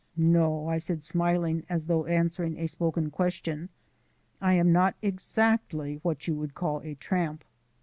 "No," 0.17 0.67
I 0.67 0.79
said, 0.79 1.03
smiling, 1.03 1.63
as 1.69 1.85
though 1.85 2.07
answering 2.07 2.57
a 2.57 2.65
spoken 2.65 3.11
question, 3.11 3.69
"I 4.41 4.53
am 4.53 4.71
not 4.71 4.95
exactly 5.03 5.99
what 6.01 6.27
you 6.27 6.33
would 6.33 6.55
call 6.55 6.79
a 6.81 6.95
tramp." 6.95 7.43